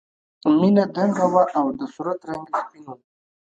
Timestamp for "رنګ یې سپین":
2.29-2.85